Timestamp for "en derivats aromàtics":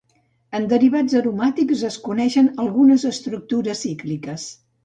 0.59-1.83